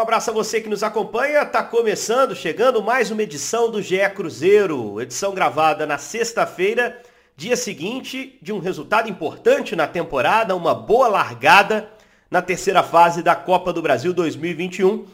[0.00, 1.42] abraço a você que nos acompanha.
[1.42, 5.00] Está começando, chegando mais uma edição do GE Cruzeiro.
[5.00, 6.98] Edição gravada na sexta-feira,
[7.36, 11.88] dia seguinte de um resultado importante na temporada, uma boa largada
[12.30, 14.88] na terceira fase da Copa do Brasil 2021.
[14.88, 15.06] Uh,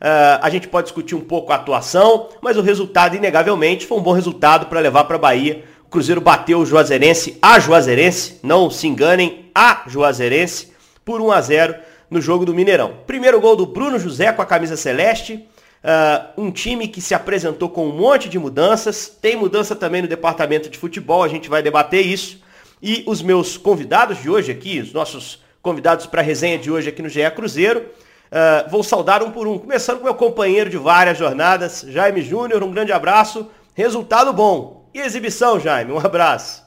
[0.00, 4.02] ah, a gente pode discutir um pouco a atuação, mas o resultado, inegavelmente, foi um
[4.02, 5.64] bom resultado para levar para a Bahia.
[5.86, 10.72] O Cruzeiro bateu o Juazeirense, a Juazeirense, não se enganem, a Juazeirense,
[11.02, 11.74] por 1 a 0
[12.14, 12.94] no jogo do Mineirão.
[13.06, 15.46] Primeiro gol do Bruno José com a camisa celeste.
[15.82, 19.08] Uh, um time que se apresentou com um monte de mudanças.
[19.20, 22.40] Tem mudança também no departamento de futebol, a gente vai debater isso.
[22.80, 26.88] E os meus convidados de hoje aqui, os nossos convidados para a resenha de hoje
[26.88, 29.58] aqui no GE Cruzeiro, uh, vou saudar um por um.
[29.58, 33.50] Começando com meu companheiro de várias jornadas, Jaime Júnior, um grande abraço.
[33.74, 34.88] Resultado bom.
[34.94, 36.63] E exibição, Jaime, um abraço.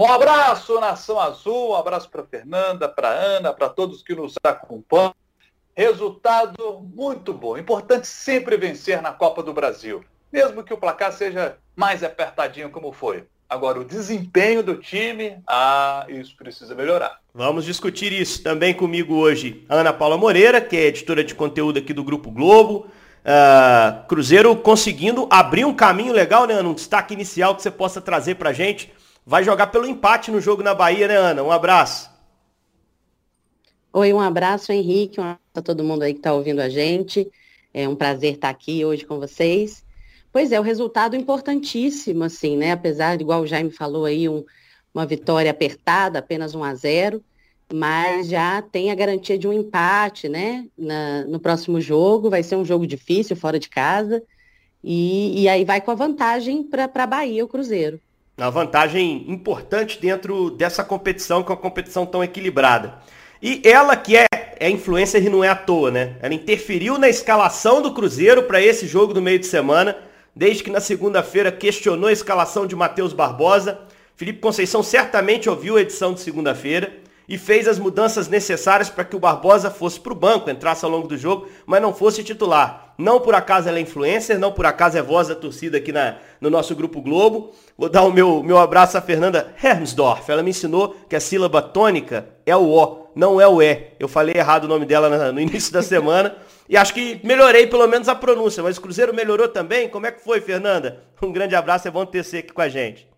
[0.00, 5.14] Um abraço, Nação Azul, um abraço para Fernanda, para Ana, para todos que nos acompanham.
[5.76, 7.58] Resultado muito bom.
[7.58, 10.02] Importante sempre vencer na Copa do Brasil,
[10.32, 13.24] mesmo que o placar seja mais apertadinho como foi.
[13.46, 17.18] Agora, o desempenho do time, ah, isso precisa melhorar.
[17.34, 19.66] Vamos discutir isso também comigo hoje.
[19.68, 22.86] Ana Paula Moreira, que é editora de conteúdo aqui do Grupo Globo.
[23.20, 26.70] Uh, Cruzeiro conseguindo abrir um caminho legal, né, Ana?
[26.70, 28.90] Um destaque inicial que você possa trazer pra gente
[29.24, 31.42] vai jogar pelo empate no jogo na Bahia, né, Ana?
[31.42, 32.10] Um abraço.
[33.92, 37.30] Oi, um abraço, Henrique, um abraço a todo mundo aí que está ouvindo a gente.
[37.74, 39.84] É um prazer estar aqui hoje com vocês.
[40.32, 42.72] Pois é, o resultado importantíssimo, assim, né?
[42.72, 44.44] Apesar, igual o Jaime falou aí, um,
[44.94, 47.24] uma vitória apertada, apenas 1 a 0
[47.72, 50.66] mas já tem a garantia de um empate, né?
[50.76, 54.20] Na, no próximo jogo, vai ser um jogo difícil, fora de casa,
[54.82, 58.00] e, e aí vai com a vantagem para a Bahia, o Cruzeiro
[58.44, 62.98] uma vantagem importante dentro dessa competição, que é uma competição tão equilibrada.
[63.42, 64.26] E ela que é,
[64.58, 66.16] é influencer e não é à toa, né?
[66.20, 69.96] Ela interferiu na escalação do Cruzeiro para esse jogo do meio de semana,
[70.34, 73.80] desde que na segunda-feira questionou a escalação de Matheus Barbosa.
[74.14, 76.99] Felipe Conceição certamente ouviu a edição de segunda-feira
[77.30, 80.90] e fez as mudanças necessárias para que o Barbosa fosse para o banco, entrasse ao
[80.90, 82.92] longo do jogo, mas não fosse titular.
[82.98, 86.16] Não por acaso ela é influencer, não por acaso é voz da torcida aqui na,
[86.40, 87.52] no nosso Grupo Globo.
[87.78, 90.28] Vou dar o meu, meu abraço à Fernanda Hermsdorf.
[90.28, 93.92] Ela me ensinou que a sílaba tônica é o O, não é o E.
[94.00, 96.36] Eu falei errado o nome dela no início da semana.
[96.68, 99.88] E acho que melhorei pelo menos a pronúncia, mas o Cruzeiro melhorou também.
[99.88, 101.04] Como é que foi, Fernanda?
[101.22, 103.08] Um grande abraço, é bom ter você aqui com a gente.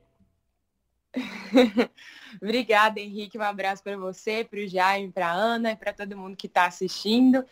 [2.41, 3.39] Obrigada, Henrique.
[3.39, 6.47] Um abraço para você, para o Jaime, para a Ana e para todo mundo que
[6.47, 7.45] está assistindo.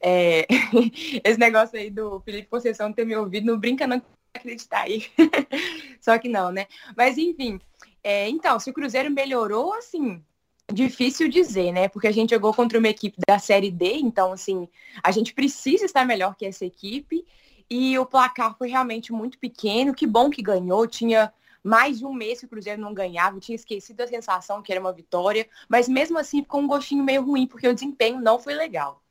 [0.00, 0.46] É...
[1.24, 4.02] Esse negócio aí do Felipe Conceição ter me ouvido, não brinca não
[4.34, 5.06] acreditar aí.
[6.00, 6.66] Só que não, né?
[6.96, 7.60] Mas enfim,
[8.02, 8.28] é...
[8.28, 10.22] então, se o Cruzeiro melhorou, assim,
[10.72, 11.88] difícil dizer, né?
[11.88, 14.68] Porque a gente jogou contra uma equipe da Série D, então, assim,
[15.02, 17.24] a gente precisa estar melhor que essa equipe.
[17.70, 19.94] E o placar foi realmente muito pequeno.
[19.94, 20.86] Que bom que ganhou.
[20.86, 21.32] Tinha
[21.62, 24.72] mais de um mês que o Cruzeiro não ganhava, eu tinha esquecido a sensação que
[24.72, 28.38] era uma vitória, mas mesmo assim ficou um gostinho meio ruim, porque o desempenho não
[28.38, 29.02] foi legal.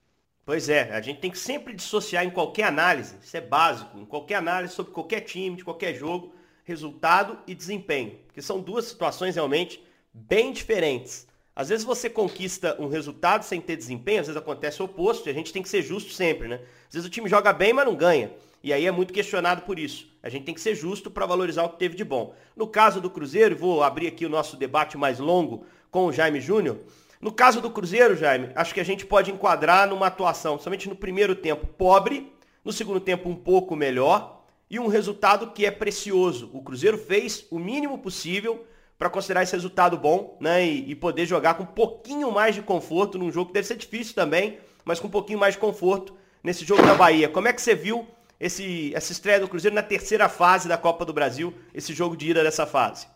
[0.45, 4.05] Pois é, a gente tem que sempre dissociar em qualquer análise, isso é básico, em
[4.05, 9.35] qualquer análise sobre qualquer time, de qualquer jogo, resultado e desempenho, porque são duas situações
[9.35, 9.83] realmente
[10.13, 11.27] bem diferentes.
[11.55, 15.31] Às vezes você conquista um resultado sem ter desempenho, às vezes acontece o oposto, e
[15.31, 16.61] a gente tem que ser justo sempre, né?
[16.87, 18.31] Às vezes o time joga bem, mas não ganha.
[18.63, 20.07] E aí é muito questionado por isso.
[20.21, 22.33] A gente tem que ser justo para valorizar o que teve de bom.
[22.55, 26.41] No caso do Cruzeiro, vou abrir aqui o nosso debate mais longo com o Jaime
[26.41, 26.79] Júnior.
[27.19, 30.95] No caso do Cruzeiro, Jaime, acho que a gente pode enquadrar numa atuação, somente no
[30.95, 32.31] primeiro tempo, pobre,
[32.63, 36.49] no segundo tempo, um pouco melhor, e um resultado que é precioso.
[36.53, 38.65] O Cruzeiro fez o mínimo possível
[38.99, 40.65] para considerar esse resultado bom, né?
[40.65, 43.77] E, e, poder jogar com um pouquinho mais de conforto num jogo que deve ser
[43.77, 46.13] difícil também, mas com um pouquinho mais de conforto
[46.43, 47.29] nesse jogo da Bahia.
[47.29, 48.07] Como é que você viu
[48.39, 52.29] esse, essa estreia do Cruzeiro na terceira fase da Copa do Brasil, esse jogo de
[52.29, 53.07] ida dessa fase?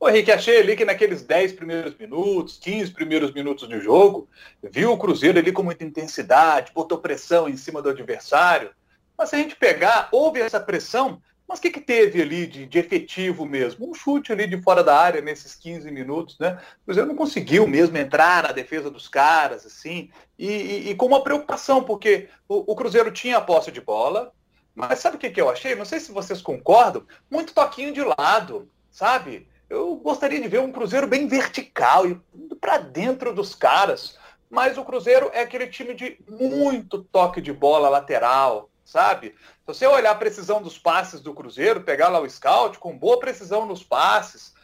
[0.00, 4.28] O Henrique, achei ali que naqueles 10 primeiros minutos, 15 primeiros minutos do jogo,
[4.62, 8.70] viu o Cruzeiro ali com muita intensidade, botou pressão em cima do adversário.
[9.16, 12.66] Mas se a gente pegar, houve essa pressão, mas o que, que teve ali de,
[12.66, 13.88] de, efetivo mesmo?
[13.88, 16.60] Um chute ali de fora da área nesses 15 minutos, né?
[16.82, 21.06] O Cruzeiro não conseguiu mesmo entrar na defesa dos caras, assim, e, e, e com
[21.06, 24.30] uma preocupação, porque o, o, Cruzeiro tinha a posse de bola,
[24.74, 25.74] mas sabe o que, que eu achei?
[25.74, 29.48] Não sei se vocês concordam, muito toquinho de lado, sabe?
[29.70, 34.18] Eu gostaria de ver um Cruzeiro bem vertical, indo para dentro dos caras,
[34.50, 39.34] mas o Cruzeiro é aquele time de muito toque de bola lateral, sabe?
[39.68, 43.20] Se você olhar a precisão dos passes do Cruzeiro, pegar lá o scout, com boa
[43.20, 44.54] precisão nos passes,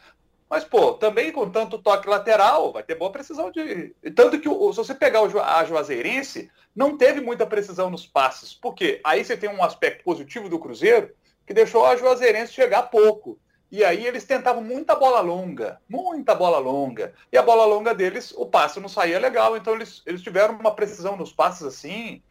[0.49, 3.95] Mas, pô, também com tanto toque lateral, vai ter boa precisão de.
[4.15, 8.53] Tanto que, se você pegar a Juazeirense, não teve muita precisão nos passes.
[8.53, 8.99] Por quê?
[9.03, 11.13] Aí você tem um aspecto positivo do Cruzeiro
[11.45, 13.39] que deixou a Juazeirense chegar pouco.
[13.71, 17.13] E aí eles tentavam muita bola longa, muita bola longa.
[17.31, 19.57] E a bola longa deles, o passe não saía legal.
[19.57, 22.23] Então eles, eles tiveram uma precisão nos passes assim.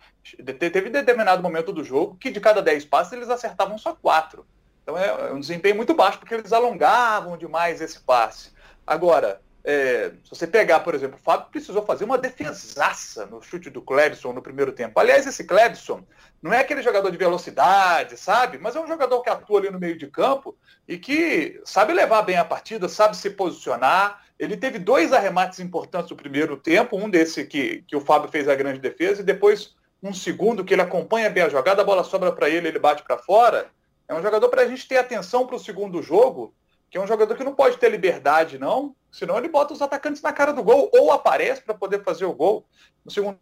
[0.59, 4.47] Teve determinado momento do jogo que de cada 10 passes eles acertavam só 4.
[4.83, 8.53] Então é um desempenho muito baixo, porque eles alongavam demais esse passe.
[8.87, 13.71] Agora, é, se você pegar, por exemplo, o Fábio precisou fazer uma defesaça no chute
[13.71, 15.01] do Clebson no primeiro tempo.
[15.01, 16.05] Aliás, esse Clebson
[16.43, 18.59] não é aquele jogador de velocidade, sabe?
[18.59, 20.55] Mas é um jogador que atua ali no meio de campo
[20.87, 24.23] e que sabe levar bem a partida, sabe se posicionar.
[24.39, 28.47] Ele teve dois arremates importantes no primeiro tempo, um desse que, que o Fábio fez
[28.47, 32.05] a grande defesa, e depois um segundo que ele acompanha bem a jogada, a bola
[32.05, 33.71] sobra para ele, ele bate para fora.
[34.07, 36.55] É um jogador para a gente ter atenção para o segundo jogo,
[36.91, 40.21] que é um jogador que não pode ter liberdade, não, senão ele bota os atacantes
[40.21, 42.67] na cara do gol, ou aparece para poder fazer o gol.
[43.03, 43.39] No segundo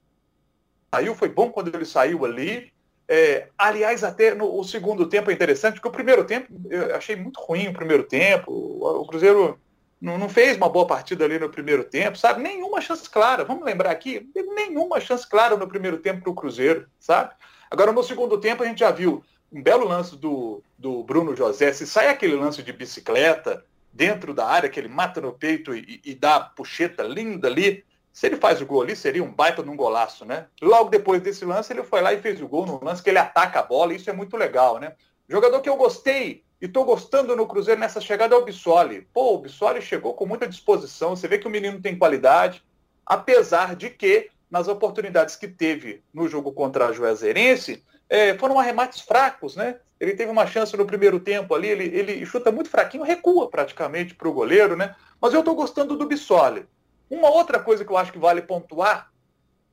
[0.94, 2.72] saiu, foi bom quando ele saiu ali.
[3.08, 7.16] É, aliás, até no o segundo tempo é interessante, porque o primeiro tempo, eu achei
[7.16, 8.52] muito ruim o primeiro tempo.
[8.52, 9.58] O, o Cruzeiro
[10.02, 12.42] não, não, fez uma boa partida ali no primeiro tempo, sabe?
[12.42, 13.44] Nenhuma chance clara.
[13.44, 17.32] Vamos lembrar aqui, nenhuma chance clara no primeiro tempo para o Cruzeiro, sabe?
[17.70, 21.72] Agora, no segundo tempo, a gente já viu um belo lance do, do Bruno José.
[21.72, 26.00] Se sai aquele lance de bicicleta dentro da área, que ele mata no peito e,
[26.04, 29.62] e dá a puxeta linda ali, se ele faz o gol ali, seria um baita
[29.62, 30.46] de um golaço, né?
[30.60, 33.18] Logo depois desse lance, ele foi lá e fez o gol no lance que ele
[33.18, 34.94] ataca a bola, isso é muito legal, né?
[35.28, 39.08] Jogador que eu gostei e estou gostando no Cruzeiro nessa chegada é o Bissoli.
[39.12, 42.62] Pô, o Bissoli chegou com muita disposição, você vê que o menino tem qualidade,
[43.04, 49.00] apesar de que, nas oportunidades que teve no jogo contra a Juazeirense, é, foram arremates
[49.00, 49.80] fracos, né?
[49.98, 54.14] Ele teve uma chance no primeiro tempo ali, ele, ele chuta muito fraquinho, recua praticamente
[54.14, 54.94] para o goleiro, né?
[55.20, 56.64] Mas eu estou gostando do Bissoli.
[57.10, 59.10] Uma outra coisa que eu acho que vale pontuar,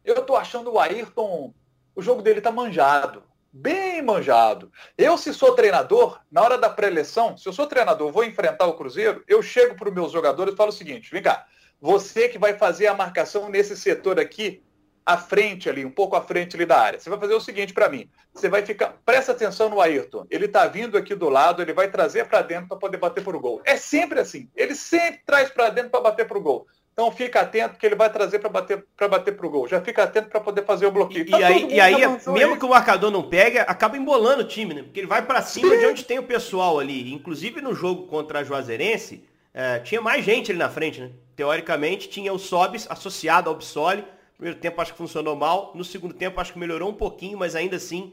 [0.03, 1.53] eu estou achando o Ayrton,
[1.95, 3.21] o jogo dele está manjado,
[3.51, 4.72] bem manjado.
[4.98, 8.74] Eu, se sou treinador, na hora da pré-eleção, se eu sou treinador, vou enfrentar o
[8.74, 11.46] Cruzeiro, eu chego para os meus jogadores e falo o seguinte, vem cá,
[11.81, 14.62] você que vai fazer a marcação nesse setor aqui,
[15.06, 17.00] à frente ali, um pouco à frente ali da área.
[17.00, 18.07] Você vai fazer o seguinte para mim.
[18.31, 20.28] Você vai ficar, presta atenção no Ayrton.
[20.30, 23.36] Ele está vindo aqui do lado, ele vai trazer para dentro para poder bater para
[23.36, 23.60] o gol.
[23.66, 24.48] É sempre assim.
[24.56, 26.68] Ele sempre traz para dentro para bater para o gol.
[27.00, 29.69] Então fica atento que ele vai trazer para bater para bater pro gol.
[29.69, 31.25] Já fica atento para poder fazer o bloqueio.
[31.25, 31.96] E, tá aí, e aí
[32.28, 34.84] mesmo que o marcador não pegue, acaba embolando o time, né?
[34.84, 35.80] Porque ele vai para cima Sim.
[35.80, 37.13] de onde tem o pessoal ali.
[37.13, 39.24] Inclusive no jogo contra a Juazeirense,
[39.54, 41.10] é, tinha mais gente ali na frente, né?
[41.38, 44.04] Teoricamente tinha o Sobis associado ao Bissoli
[44.36, 45.72] Primeiro tempo acho que funcionou mal.
[45.75, 48.12] No segundo tempo acho que melhorou um pouquinho, mas ainda assim.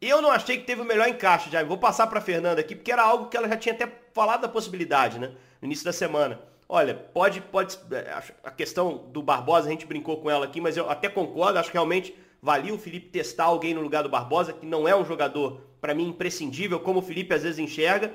[0.00, 1.64] Eu não achei que teve o melhor encaixe, já.
[1.64, 4.48] Vou passar para Fernanda aqui, porque era algo que ela já tinha até falado da
[4.48, 5.32] possibilidade, né?
[5.60, 6.40] No início da semana.
[6.72, 7.76] Olha, pode, pode.
[7.90, 11.58] É, a questão do Barbosa, a gente brincou com ela aqui, mas eu até concordo,
[11.58, 14.94] acho que realmente valia o Felipe testar alguém no lugar do Barbosa, que não é
[14.94, 18.12] um jogador, para mim, imprescindível, como o Felipe às vezes enxerga.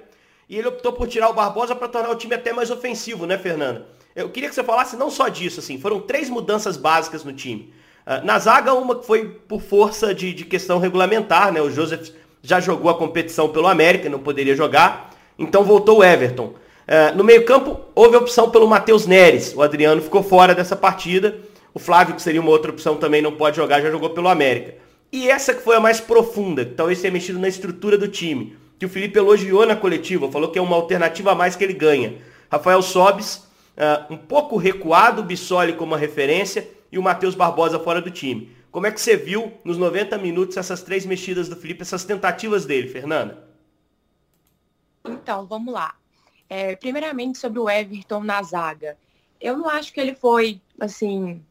[0.47, 3.37] E ele optou por tirar o Barbosa para tornar o time até mais ofensivo, né,
[3.37, 3.87] Fernanda?
[4.15, 7.73] Eu queria que você falasse não só disso, assim, foram três mudanças básicas no time.
[8.07, 11.59] Uh, na zaga, uma que foi por força de, de questão regulamentar, né?
[11.59, 12.09] O Joseph
[12.41, 16.53] já jogou a competição pelo América, não poderia jogar, então voltou o Everton.
[16.87, 19.53] Uh, no meio-campo, houve opção pelo Matheus Neres.
[19.55, 21.37] O Adriano ficou fora dessa partida.
[21.73, 24.75] O Flávio, que seria uma outra opção, também não pode jogar, já jogou pelo América.
[25.11, 28.55] E essa que foi a mais profunda, que talvez tenha mexido na estrutura do time,
[28.77, 31.73] que o Felipe elogiou na coletiva, falou que é uma alternativa a mais que ele
[31.73, 32.15] ganha.
[32.51, 33.37] Rafael Sobis
[33.77, 38.55] uh, um pouco recuado, o Bissoli como referência e o Matheus Barbosa fora do time.
[38.71, 42.65] Como é que você viu nos 90 minutos essas três mexidas do Felipe, essas tentativas
[42.65, 43.43] dele, Fernanda?
[45.05, 45.95] Então, vamos lá.
[46.49, 48.97] É, primeiramente sobre o Everton na zaga.
[49.41, 51.43] Eu não acho que ele foi, assim,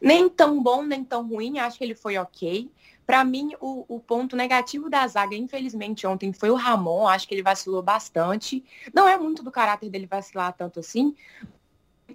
[0.00, 1.58] nem tão bom, nem tão ruim.
[1.58, 2.70] Acho que ele foi ok.
[3.06, 7.06] Para mim, o, o, ponto negativo da zaga, infelizmente, ontem foi o Ramon.
[7.08, 8.64] Acho que ele vacilou bastante.
[8.94, 11.14] Não é muito do caráter dele vacilar tanto assim,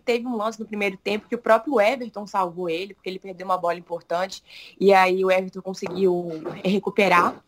[0.07, 3.45] teve um lance no primeiro tempo que o próprio Everton salvou ele, porque ele perdeu
[3.45, 4.41] uma bola importante,
[4.79, 6.29] e aí o Everton conseguiu
[6.63, 7.43] recuperar.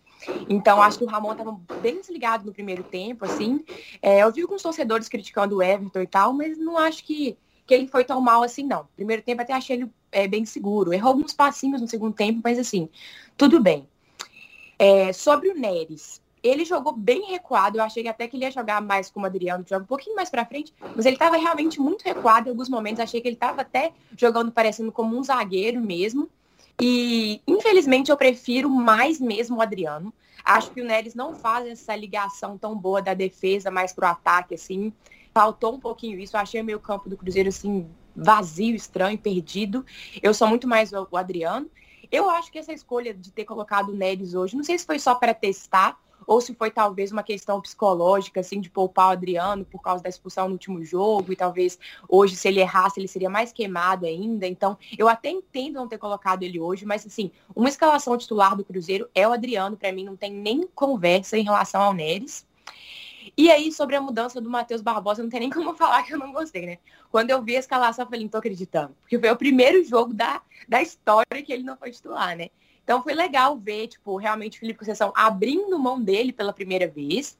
[0.49, 3.63] Então, acho que o Ramon estava bem desligado no primeiro tempo, assim.
[4.01, 7.73] É, eu vi alguns torcedores criticando o Everton e tal, mas não acho que, que
[7.73, 8.87] ele foi tão mal assim, não.
[8.95, 10.93] Primeiro tempo até achei ele é, bem seguro.
[10.93, 12.89] Errou alguns passinhos no segundo tempo, mas assim,
[13.37, 13.87] tudo bem.
[14.77, 17.77] É, sobre o Neres, ele jogou bem recuado.
[17.77, 20.15] Eu achei até que ele ia jogar mais como o Adriano, que joga um pouquinho
[20.15, 22.99] mais para frente, mas ele estava realmente muito recuado em alguns momentos.
[22.99, 26.29] Achei que ele estava até jogando parecendo como um zagueiro mesmo.
[26.81, 30.13] E infelizmente eu prefiro mais mesmo o Adriano.
[30.43, 34.55] Acho que o Neres não faz essa ligação tão boa da defesa mais pro ataque
[34.55, 34.93] assim.
[35.33, 36.35] faltou um pouquinho isso.
[36.35, 39.85] Eu achei o meio campo do Cruzeiro, assim, vazio, estranho, perdido.
[40.21, 41.69] Eu sou muito mais o Adriano.
[42.11, 44.97] Eu acho que essa escolha de ter colocado o Neres hoje, não sei se foi
[44.97, 49.65] só para testar ou se foi talvez uma questão psicológica, assim, de poupar o Adriano
[49.65, 53.31] por causa da expulsão no último jogo, e talvez hoje, se ele errasse, ele seria
[53.31, 54.45] mais queimado ainda.
[54.45, 58.63] Então, eu até entendo não ter colocado ele hoje, mas assim, uma escalação titular do
[58.63, 62.47] Cruzeiro é o Adriano, para mim não tem nem conversa em relação ao Neres.
[63.35, 66.19] E aí, sobre a mudança do Matheus Barbosa, não tem nem como falar que eu
[66.19, 66.77] não gostei, né?
[67.09, 68.95] Quando eu vi a escalação, eu falei, não tô acreditando.
[69.01, 72.49] Porque foi o primeiro jogo da, da história que ele não foi titular, né?
[72.89, 77.37] Então foi legal ver, tipo, realmente o Felipe Conceição abrindo mão dele pela primeira vez.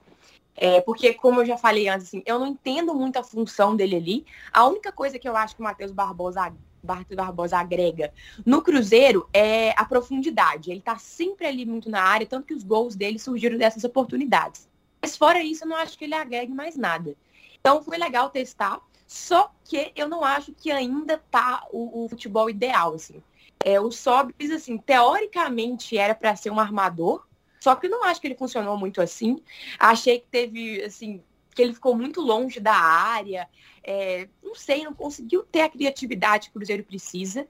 [0.56, 3.96] É, porque, como eu já falei antes, assim, eu não entendo muito a função dele
[3.96, 4.26] ali.
[4.54, 6.54] A única coisa que eu acho que o Matheus Barbosa,
[6.84, 8.14] Barbosa agrega
[8.46, 10.70] no Cruzeiro é a profundidade.
[10.70, 14.70] Ele tá sempre ali muito na área, tanto que os gols dele surgiram dessas oportunidades.
[15.02, 17.16] Mas fora isso, eu não acho que ele agregue mais nada.
[17.60, 22.52] Então foi legal testar, só que eu não acho que ainda tá o, o futebol
[22.52, 23.24] ideal, assim.
[23.64, 27.26] É, o Sobis, assim, teoricamente era para ser um armador,
[27.60, 29.42] só que não acho que ele funcionou muito assim.
[29.78, 31.22] Achei que teve, assim,
[31.54, 33.50] que ele ficou muito longe da área.
[33.84, 37.46] É, não sei, não conseguiu ter a criatividade que o Cruzeiro precisa.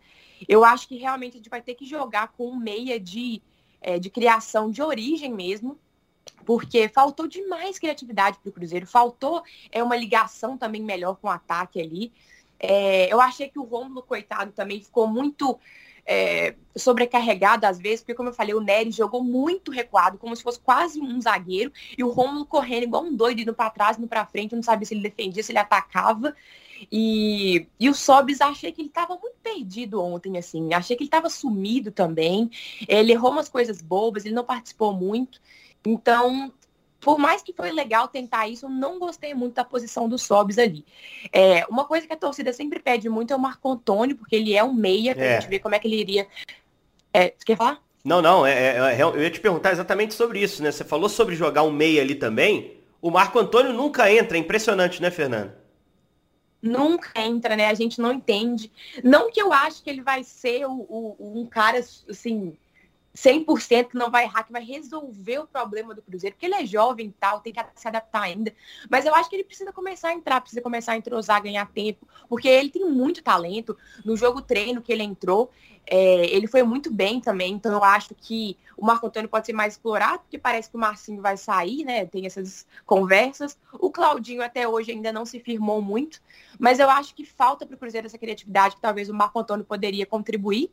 [0.47, 3.41] Eu acho que realmente a gente vai ter que jogar com um meia de,
[3.79, 5.77] é, de criação de origem mesmo,
[6.43, 11.31] porque faltou demais criatividade para o Cruzeiro, faltou é, uma ligação também melhor com o
[11.31, 12.11] ataque ali.
[12.59, 15.59] É, eu achei que o Rômulo, coitado, também ficou muito
[16.11, 20.41] é, sobrecarregado às vezes, porque como eu falei, o Nery jogou muito recuado, como se
[20.41, 24.07] fosse quase um zagueiro, e o Rômulo correndo igual um doido, indo para trás, indo
[24.07, 26.35] para frente, não sabia se ele defendia, se ele atacava.
[26.91, 30.73] E, e o Sobis, achei que ele estava muito perdido ontem, assim.
[30.73, 32.49] Achei que ele estava sumido também.
[32.87, 35.39] Ele errou umas coisas bobas, ele não participou muito.
[35.85, 36.51] Então,
[36.99, 40.57] por mais que foi legal tentar isso, eu não gostei muito da posição do Sobs
[40.57, 40.85] ali.
[41.31, 44.53] É, uma coisa que a torcida sempre pede muito é o Marco Antônio, porque ele
[44.53, 45.39] é um meia, pra é.
[45.39, 46.27] gente ver como é que ele iria.
[47.13, 47.81] É, você quer falar?
[48.03, 50.71] Não, não, é, é, é, eu ia te perguntar exatamente sobre isso, né?
[50.71, 52.77] Você falou sobre jogar um meia ali também.
[53.01, 55.53] O Marco Antônio nunca entra, é impressionante, né, Fernando?
[56.61, 57.67] Nunca entra, né?
[57.67, 58.69] A gente não entende.
[59.01, 61.79] Não que eu acho que ele vai ser o, o um cara,
[62.09, 62.57] assim,
[63.23, 66.65] 100% que não vai errar, que vai resolver o problema do Cruzeiro, porque ele é
[66.65, 68.53] jovem e tal, tem que se adaptar ainda.
[68.89, 72.07] Mas eu acho que ele precisa começar a entrar, precisa começar a entrosar, ganhar tempo,
[72.29, 73.77] porque ele tem muito talento.
[74.05, 75.51] No jogo treino que ele entrou,
[75.91, 79.53] é, ele foi muito bem também, então eu acho que o Marco Antônio pode ser
[79.53, 82.05] mais explorado, porque parece que o Marcinho vai sair, né?
[82.05, 83.57] Tem essas conversas.
[83.73, 86.21] O Claudinho até hoje ainda não se firmou muito,
[86.59, 89.65] mas eu acho que falta para o Cruzeiro essa criatividade que talvez o Marco Antônio
[89.65, 90.71] poderia contribuir.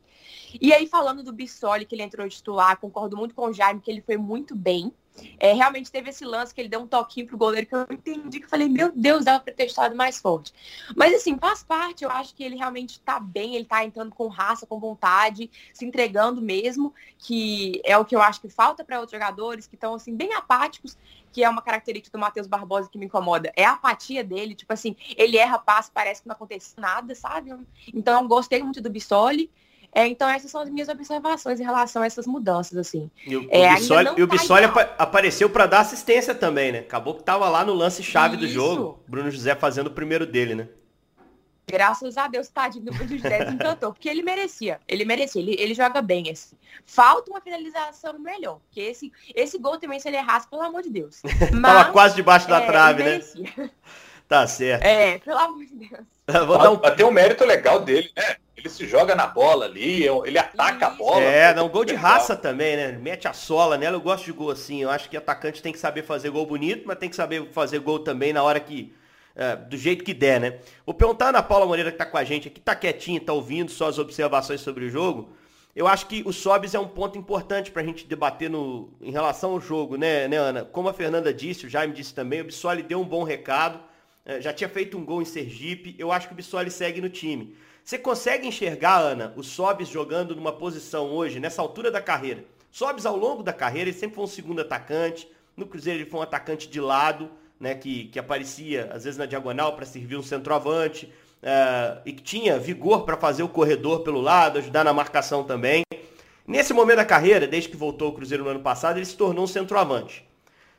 [0.61, 3.91] E aí, falando do Bissoli, que ele entrou titular, concordo muito com o Jaime, que
[3.91, 4.93] ele foi muito bem.
[5.39, 8.39] É, realmente teve esse lance que ele deu um toquinho pro goleiro que eu entendi,
[8.39, 10.53] que eu falei, meu Deus, dava pra ter estado mais forte.
[10.95, 14.29] Mas assim, faz parte, eu acho que ele realmente tá bem, ele tá entrando com
[14.29, 19.01] raça, com vontade, se entregando mesmo, que é o que eu acho que falta para
[19.01, 20.97] outros jogadores que estão assim, bem apáticos,
[21.33, 23.53] que é uma característica do Matheus Barbosa que me incomoda.
[23.57, 27.55] É a apatia dele, tipo assim, ele erra passo, parece que não aconteceu nada, sabe?
[27.93, 29.51] Então, gostei muito do Bissoli.
[29.97, 33.11] É, então, essas são as minhas observações em relação a essas mudanças, assim.
[33.27, 36.81] E o, é, o Bissoli, o Bissoli tá apareceu para dar assistência também, né?
[36.81, 39.03] Acabou que tava lá no lance-chave do jogo.
[39.09, 40.69] Bruno José fazendo o primeiro dele, né?
[41.67, 44.79] Graças a Deus, tadinho do Bruno José desencantou, porque ele merecia.
[44.87, 46.57] Ele merecia, ele, ele joga bem, assim.
[46.85, 50.91] Falta uma finalização melhor, porque esse, esse gol também, se ele errasse, pelo amor de
[50.91, 51.23] Deus.
[51.55, 53.71] Mas, Tava quase debaixo da é, trave, né?
[54.29, 54.85] Tá certo.
[54.85, 56.07] É, pelo amor de Deus.
[56.47, 56.77] Vou dar um...
[56.77, 58.37] Tem um mérito legal dele, né?
[58.57, 61.21] Ele se joga na bola ali, ele ataca a bola.
[61.23, 62.93] É, não, gol de raça também, né?
[62.93, 64.83] Mete a sola nela, eu gosto de gol assim.
[64.83, 67.81] Eu acho que atacante tem que saber fazer gol bonito, mas tem que saber fazer
[67.81, 68.95] gol também na hora que.
[69.39, 70.59] É, do jeito que der, né?
[70.87, 73.71] Vou perguntar na Paula Moreira que tá com a gente aqui, tá quietinha, tá ouvindo
[73.71, 75.37] só as observações sobre o jogo.
[75.75, 79.11] Eu acho que o Sobis é um ponto importante para a gente debater no, em
[79.11, 80.65] relação ao jogo, né, né, Ana?
[80.65, 83.79] Como a Fernanda disse, o Jaime disse também, o Bissoli deu um bom recado.
[84.25, 85.95] É, já tinha feito um gol em Sergipe.
[85.99, 87.55] Eu acho que o Bissoli segue no time.
[87.87, 92.45] Você consegue enxergar, Ana, o Sobis jogando numa posição hoje, nessa altura da carreira?
[92.69, 95.31] Sobis ao longo da carreira, ele sempre foi um segundo atacante.
[95.57, 99.25] No Cruzeiro ele foi um atacante de lado, né, que, que aparecia às vezes na
[99.25, 101.07] diagonal para servir um centroavante.
[101.37, 105.85] Uh, e que tinha vigor para fazer o corredor pelo lado, ajudar na marcação também.
[106.45, 109.45] Nesse momento da carreira, desde que voltou ao Cruzeiro no ano passado, ele se tornou
[109.45, 110.29] um centroavante.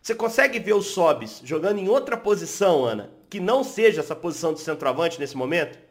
[0.01, 4.53] Você consegue ver o Sobis jogando em outra posição, Ana, que não seja essa posição
[4.53, 5.87] de centroavante nesse momento?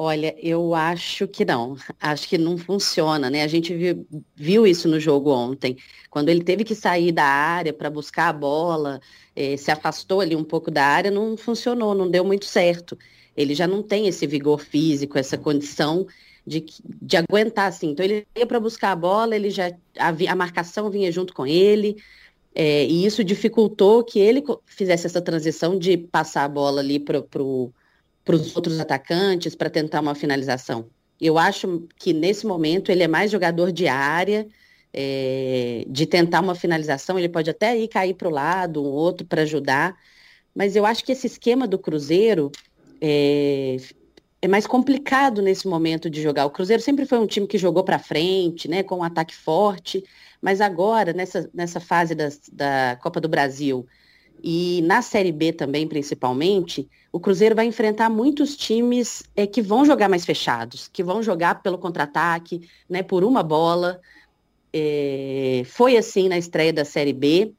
[0.00, 1.76] Olha, eu acho que não.
[2.00, 3.42] Acho que não funciona, né?
[3.42, 5.76] A gente viu, viu isso no jogo ontem,
[6.08, 9.00] quando ele teve que sair da área para buscar a bola,
[9.34, 12.96] eh, se afastou ali um pouco da área, não funcionou, não deu muito certo.
[13.36, 16.06] Ele já não tem esse vigor físico, essa condição
[16.46, 17.90] de, de aguentar assim.
[17.90, 21.44] Então ele ia para buscar a bola, ele já a, a marcação vinha junto com
[21.44, 21.96] ele.
[22.54, 27.20] É, e isso dificultou que ele fizesse essa transição de passar a bola ali para
[27.42, 27.72] o
[28.28, 30.90] para os outros atacantes para tentar uma finalização.
[31.18, 34.46] Eu acho que nesse momento ele é mais jogador de área,
[34.92, 39.26] é, de tentar uma finalização, ele pode até ir cair para o lado, um outro
[39.26, 39.96] para ajudar,
[40.54, 42.52] mas eu acho que esse esquema do Cruzeiro
[43.00, 43.78] é,
[44.42, 46.44] é, mais complicado nesse momento de jogar.
[46.44, 50.04] O Cruzeiro sempre foi um time que jogou para frente, né, com um ataque forte,
[50.38, 52.14] mas agora, nessa, nessa fase
[52.52, 53.86] da Copa do Brasil,
[54.42, 59.84] e na Série B também, principalmente, o Cruzeiro vai enfrentar muitos times é, que vão
[59.84, 64.00] jogar mais fechados, que vão jogar pelo contra-ataque, né, por uma bola.
[64.72, 67.52] É, foi assim na estreia da Série B.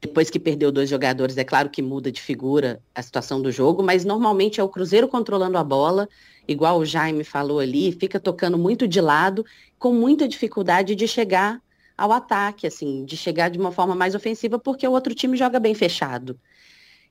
[0.00, 3.82] Depois que perdeu dois jogadores, é claro que muda de figura a situação do jogo,
[3.82, 6.08] mas normalmente é o Cruzeiro controlando a bola,
[6.46, 9.44] igual o Jaime falou ali, fica tocando muito de lado,
[9.80, 11.60] com muita dificuldade de chegar
[12.02, 15.60] ao ataque, assim, de chegar de uma forma mais ofensiva, porque o outro time joga
[15.60, 16.36] bem fechado.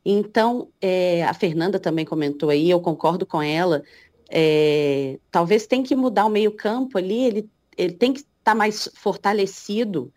[0.04, 3.84] Então, é, a Fernanda também comentou aí, eu concordo com ela,
[4.30, 8.90] é, talvez tem que mudar o meio-campo ali, ele, ele tem que estar tá mais
[8.94, 10.12] fortalecido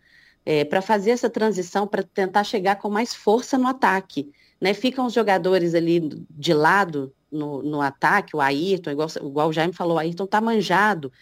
[0.45, 4.29] é, para fazer essa transição, para tentar chegar com mais força no ataque.
[4.59, 4.73] Né?
[4.73, 9.73] Ficam os jogadores ali de lado no, no ataque, o Ayrton, igual, igual o Jaime
[9.73, 11.13] falou, o Ayrton está manjado,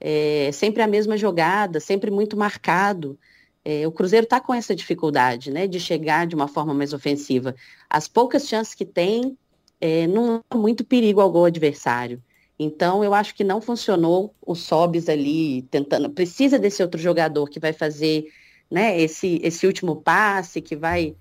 [0.00, 3.18] é, sempre a mesma jogada, sempre muito marcado.
[3.62, 7.54] É, o Cruzeiro está com essa dificuldade, né, de chegar de uma forma mais ofensiva.
[7.88, 9.36] As poucas chances que tem,
[9.80, 12.22] é, não há muito perigo ao gol adversário.
[12.58, 16.10] Então, eu acho que não funcionou o Sobis ali tentando.
[16.10, 18.26] Precisa desse outro jogador que vai fazer
[18.70, 21.16] né, esse, esse último passe, que vai,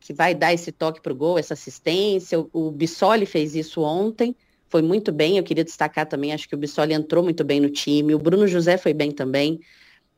[0.00, 2.38] que vai dar esse toque para o gol, essa assistência.
[2.40, 4.34] O, o Bissoli fez isso ontem
[4.68, 5.36] foi muito bem.
[5.36, 8.46] Eu queria destacar também, acho que o Bissoli entrou muito bem no time, o Bruno
[8.46, 9.60] José foi bem também,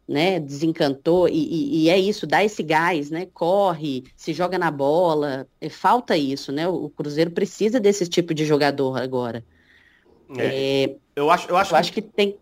[0.07, 0.41] né?
[0.41, 3.27] Desencantou, e, e, e é isso, dá esse gás, né?
[3.33, 6.67] Corre, se joga na bola, é, falta isso, né?
[6.67, 9.45] O, Cruzeiro precisa desse tipo de jogador agora.
[10.37, 12.37] É, é, eu acho, eu acho, eu acho que, que tem.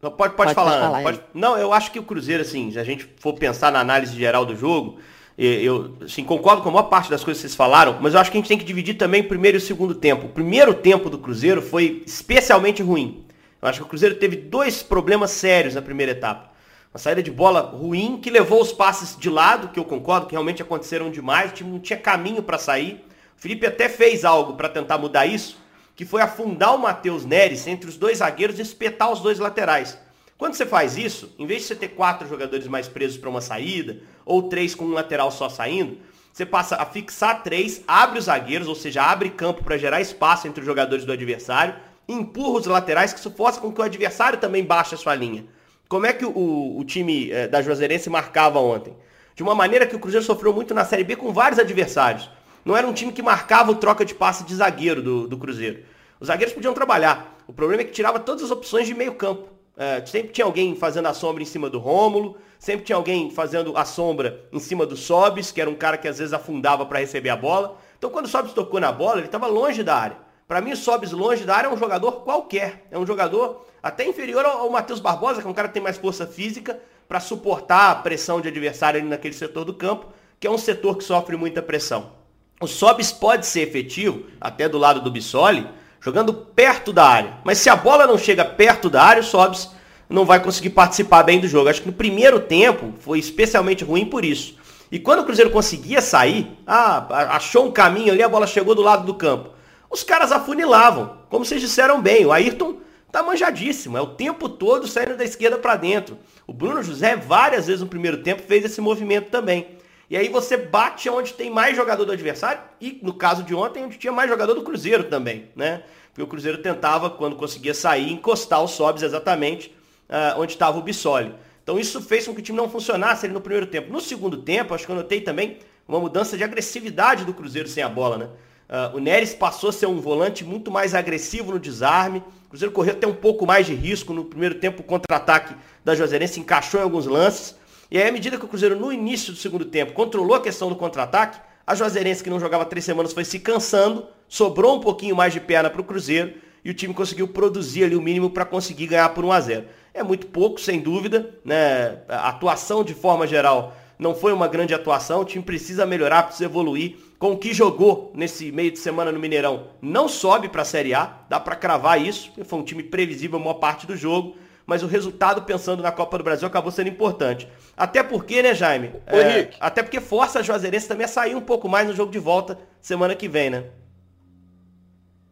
[0.00, 0.80] Não, pode, pode, pode falar.
[0.80, 1.20] falar pode...
[1.34, 4.46] Não, eu acho que o Cruzeiro, assim, se a gente for pensar na análise geral
[4.46, 4.98] do jogo,
[5.38, 8.30] eu assim, concordo com a maior parte das coisas que vocês falaram, mas eu acho
[8.30, 10.26] que a gente tem que dividir também o primeiro e o segundo tempo.
[10.26, 13.24] O primeiro tempo do Cruzeiro foi especialmente ruim.
[13.62, 16.50] Eu acho que o Cruzeiro teve dois problemas sérios na primeira etapa.
[16.92, 20.32] Uma saída de bola ruim, que levou os passes de lado, que eu concordo que
[20.32, 23.04] realmente aconteceram demais, o time não tinha caminho para sair.
[23.36, 25.56] O Felipe até fez algo para tentar mudar isso,
[25.94, 29.96] que foi afundar o Matheus Neres entre os dois zagueiros e espetar os dois laterais.
[30.38, 33.40] Quando você faz isso, em vez de você ter quatro jogadores mais presos para uma
[33.40, 35.98] saída, ou três com um lateral só saindo,
[36.32, 40.46] você passa a fixar três, abre os zagueiros, ou seja, abre campo para gerar espaço
[40.46, 41.74] entre os jogadores do adversário,
[42.08, 45.44] empurra os laterais, que isso força com que o adversário também baixe a sua linha.
[45.88, 48.94] Como é que o, o time eh, da Juazeirense marcava ontem?
[49.34, 52.30] De uma maneira que o Cruzeiro sofreu muito na Série B com vários adversários.
[52.64, 55.82] Não era um time que marcava o troca de passe de zagueiro do, do Cruzeiro.
[56.20, 57.36] Os zagueiros podiam trabalhar.
[57.46, 59.57] O problema é que tirava todas as opções de meio campo.
[59.78, 63.76] É, sempre tinha alguém fazendo a sombra em cima do Rômulo, sempre tinha alguém fazendo
[63.76, 66.98] a sombra em cima do Sobis, que era um cara que às vezes afundava para
[66.98, 67.78] receber a bola.
[67.96, 70.16] Então quando o Sobis tocou na bola, ele estava longe da área.
[70.48, 72.88] Para mim, o Sobis longe da área é um jogador qualquer.
[72.90, 75.82] É um jogador até inferior ao, ao Matheus Barbosa, que é um cara que tem
[75.82, 80.06] mais força física para suportar a pressão de adversário ali naquele setor do campo,
[80.40, 82.12] que é um setor que sofre muita pressão.
[82.60, 85.68] O Sobis pode ser efetivo, até do lado do Bissoli,
[86.00, 87.34] jogando perto da área.
[87.44, 89.70] Mas se a bola não chega perto da área, o Sobs
[90.08, 91.68] não vai conseguir participar bem do jogo.
[91.68, 94.56] Acho que no primeiro tempo foi especialmente ruim por isso.
[94.90, 97.06] E quando o Cruzeiro conseguia sair, ah,
[97.36, 99.50] achou um caminho ali, a bola chegou do lado do campo.
[99.90, 102.24] Os caras afunilavam, como vocês disseram bem.
[102.24, 102.76] O Ayrton
[103.12, 106.18] tá manjadíssimo, é o tempo todo saindo da esquerda para dentro.
[106.46, 109.77] O Bruno José várias vezes no primeiro tempo fez esse movimento também.
[110.10, 113.84] E aí você bate onde tem mais jogador do adversário e, no caso de ontem,
[113.84, 115.82] onde tinha mais jogador do Cruzeiro também, né?
[116.08, 119.74] Porque o Cruzeiro tentava, quando conseguia sair, encostar os Sobs exatamente
[120.08, 121.34] uh, onde estava o Bissoli.
[121.62, 123.92] Então isso fez com que o time não funcionasse ali no primeiro tempo.
[123.92, 127.82] No segundo tempo, acho que eu notei também uma mudança de agressividade do Cruzeiro sem
[127.82, 128.28] a bola, né?
[128.68, 132.22] Uh, o Neres passou a ser um volante muito mais agressivo no desarme.
[132.46, 134.80] O Cruzeiro correu até um pouco mais de risco no primeiro tempo.
[134.80, 137.56] O contra-ataque da Juazeirense encaixou em alguns lances.
[137.90, 140.68] E aí, à medida que o Cruzeiro, no início do segundo tempo, controlou a questão
[140.68, 145.16] do contra-ataque, a Juazeirense, que não jogava três semanas, foi se cansando, sobrou um pouquinho
[145.16, 148.44] mais de perna para o Cruzeiro, e o time conseguiu produzir ali o mínimo para
[148.44, 149.64] conseguir ganhar por 1 a 0.
[149.94, 152.00] É muito pouco, sem dúvida, né?
[152.08, 156.44] A atuação de forma geral não foi uma grande atuação, o time precisa melhorar, precisa
[156.44, 156.96] evoluir.
[157.18, 160.94] Com o que jogou nesse meio de semana no Mineirão, não sobe para a Série
[160.94, 164.36] A, dá para cravar isso, foi um time previsível a maior parte do jogo,
[164.68, 167.48] mas o resultado, pensando na Copa do Brasil, acabou sendo importante.
[167.74, 168.92] Até porque, né, Jaime?
[169.06, 172.18] É, até porque força a Juazeirense também a sair um pouco mais no jogo de
[172.18, 173.64] volta semana que vem, né?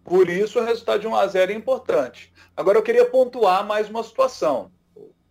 [0.03, 2.33] Por isso o resultado de 1 a 0 é importante.
[2.57, 4.71] Agora eu queria pontuar mais uma situação.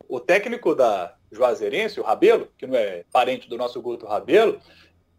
[0.07, 4.61] O técnico da Juazeirense, o Rabelo, que não é parente do nosso Guto Rabelo,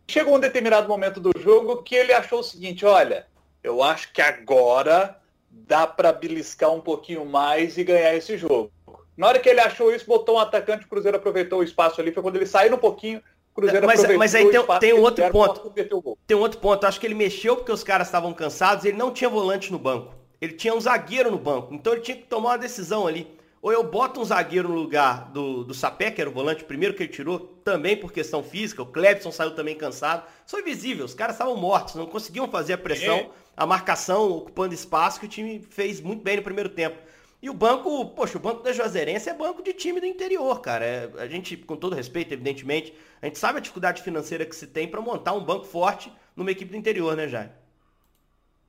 [0.09, 3.27] chegou um determinado momento do jogo que ele achou o seguinte, olha,
[3.65, 5.21] eu acho que agora
[5.51, 8.71] dá para beliscar um pouquinho mais e ganhar esse jogo.
[9.17, 12.13] Na hora que ele achou isso, botou um atacante, o Cruzeiro aproveitou o espaço ali,
[12.13, 15.03] foi quando ele saiu um pouquinho, o Cruzeiro mas, aproveitou mas aí tem, tem um
[15.03, 15.73] outro ponto.
[16.27, 19.11] Tem um outro ponto, acho que ele mexeu porque os caras estavam cansados, ele não
[19.11, 20.15] tinha volante no banco.
[20.41, 23.35] Ele tinha um zagueiro no banco, então ele tinha que tomar uma decisão ali.
[23.63, 26.95] Ou eu boto um zagueiro no lugar do, do Sapé, que era o volante primeiro
[26.95, 28.83] que ele tirou, também por questão física.
[28.83, 30.25] O Clebson saiu também cansado.
[30.47, 33.29] Foi visível, os caras estavam mortos, não conseguiam fazer a pressão, é.
[33.57, 36.97] a marcação, ocupando espaço, que o time fez muito bem no primeiro tempo.
[37.47, 40.85] E o banco, poxa, o banco da Juazeirense é banco de time do interior, cara.
[40.85, 44.67] É, a gente, com todo respeito, evidentemente, a gente sabe a dificuldade financeira que se
[44.67, 47.53] tem para montar um banco forte numa equipe do interior, né, Jair?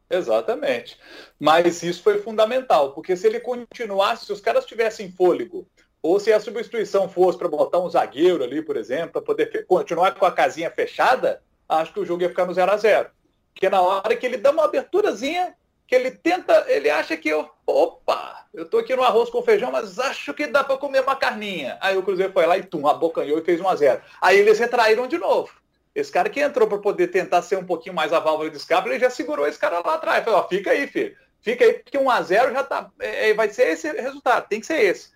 [0.08, 0.96] Exatamente.
[1.40, 5.68] Mas isso foi fundamental, porque se ele continuasse, se os caras tivessem fôlego,
[6.00, 10.14] ou se a substituição fosse para botar um zagueiro ali, por exemplo, para poder continuar
[10.14, 13.10] com a casinha fechada, acho que o jogo ia ficar no 0 a 0
[13.56, 15.56] Porque na hora que ele dá uma aberturazinha,
[15.88, 19.72] que ele tenta, ele acha que eu, opa, eu tô aqui no arroz com feijão,
[19.72, 21.78] mas acho que dá para comer uma carninha.
[21.80, 24.60] Aí o Cruzeiro foi lá e tum, abocanhou e fez 1 a 0 Aí eles
[24.60, 25.50] retraíram de novo.
[25.96, 28.90] Esse cara que entrou para poder tentar ser um pouquinho mais a válvula de escape,
[28.90, 30.24] ele já segurou esse cara lá atrás.
[30.24, 31.16] Falou, ó, fica aí, filho.
[31.42, 32.92] Fica aí, porque 1 a 0 já tá.
[33.00, 35.12] É, é, vai ser esse resultado, tem que ser esse.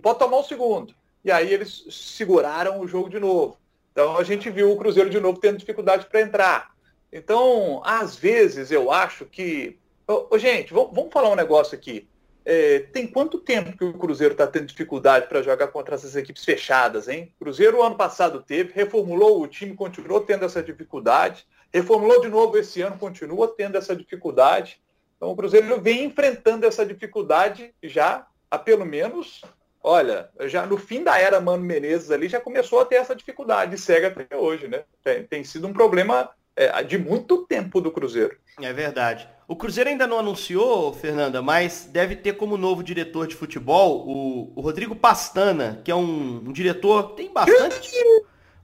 [0.00, 0.94] Pode tomar o segundo.
[1.24, 3.58] E aí eles seguraram o jogo de novo.
[3.90, 6.74] Então a gente viu o Cruzeiro de novo tendo dificuldade para entrar.
[7.12, 9.78] Então, às vezes, eu acho que.
[10.06, 12.08] Ô, gente, vamos, falar um negócio aqui.
[12.44, 16.44] É, tem quanto tempo que o Cruzeiro está tendo dificuldade para jogar contra essas equipes
[16.44, 17.32] fechadas, hein?
[17.38, 22.82] Cruzeiro ano passado teve, reformulou o time, continuou tendo essa dificuldade, reformulou de novo esse
[22.82, 24.78] ano, continua tendo essa dificuldade.
[25.16, 29.40] Então o Cruzeiro vem enfrentando essa dificuldade já há pelo menos,
[29.82, 33.78] olha, já no fim da era Mano Menezes ali já começou a ter essa dificuldade
[33.78, 34.84] segue até hoje, né?
[35.02, 38.36] Tem, tem sido um problema é, de muito tempo do Cruzeiro.
[38.60, 39.26] É verdade.
[39.46, 44.52] O Cruzeiro ainda não anunciou, Fernanda, mas deve ter como novo diretor de futebol o,
[44.56, 47.90] o Rodrigo Pastana, que é um, um diretor tem bastante,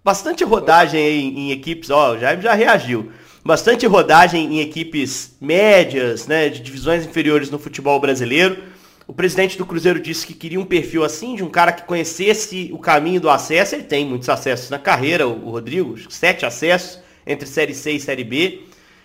[0.02, 1.90] bastante rodagem em, em, equipes.
[1.90, 3.12] Ó, já já reagiu.
[3.44, 8.62] Bastante rodagem em equipes médias, né, de divisões inferiores no futebol brasileiro.
[9.06, 12.70] O presidente do Cruzeiro disse que queria um perfil assim, de um cara que conhecesse
[12.72, 13.74] o caminho do acesso.
[13.74, 18.24] Ele tem muitos acessos na carreira, o Rodrigo, sete acessos entre Série C e Série
[18.24, 18.62] B,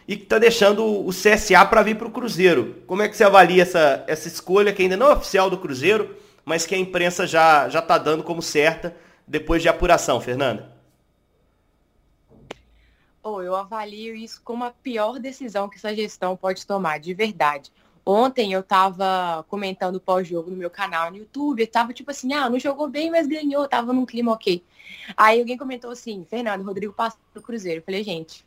[0.08, 2.84] e que está deixando o CSA para vir para o Cruzeiro.
[2.86, 6.15] Como é que você avalia essa, essa escolha, que ainda não é oficial do Cruzeiro,
[6.44, 8.96] mas que a imprensa já está dando como certa
[9.28, 10.76] depois de apuração, Fernanda?
[13.24, 17.72] Oh, eu avalio isso como a pior decisão que essa gestão pode tomar, de verdade.
[18.06, 22.48] Ontem eu estava comentando pós-jogo no meu canal no YouTube, eu tava tipo assim, ah,
[22.48, 24.63] não jogou bem, mas ganhou, tava num clima ok.
[25.18, 27.80] Aí alguém comentou assim, Fernando, Rodrigo passou pro Cruzeiro.
[27.80, 28.46] Eu falei, gente,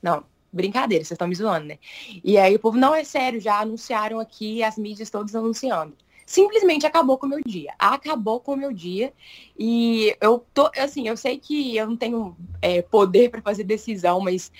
[0.00, 1.78] não, brincadeira, vocês estão me zoando, né?
[2.22, 5.94] E aí o povo, não, é sério, já anunciaram aqui, as mídias todas anunciando.
[6.24, 7.74] Simplesmente acabou com o meu dia.
[7.78, 9.12] Acabou com o meu dia.
[9.58, 14.20] E eu tô, assim, eu sei que eu não tenho é, poder para fazer decisão,
[14.20, 14.50] mas